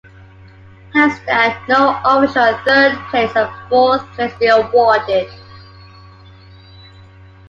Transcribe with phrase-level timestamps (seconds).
[0.95, 5.29] Hence, there were no official third place and fourth place being awarded.